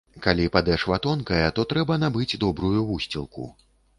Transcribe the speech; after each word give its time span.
Калі 0.25 0.45
падэшва 0.53 0.97
тонкая, 1.07 1.51
то 1.59 1.67
трэба 1.73 1.99
набыць 2.05 2.39
добрую 2.47 2.79
вусцілку. 2.91 3.49